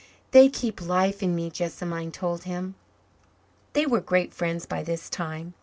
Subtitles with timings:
[0.31, 2.73] "They keep life in me," Jessamine told him.
[3.73, 5.53] They were great friends by this time.